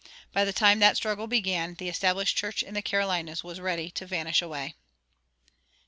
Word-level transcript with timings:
By 0.33 0.45
the 0.45 0.51
time 0.51 0.79
that 0.79 0.97
struggle 0.97 1.27
began 1.27 1.75
the 1.75 1.87
established 1.87 2.35
church 2.35 2.63
in 2.63 2.73
the 2.73 2.81
Carolinas 2.81 3.43
was 3.43 3.61
ready 3.61 3.91
to 3.91 4.05
vanish 4.07 4.41
away. 4.41 4.73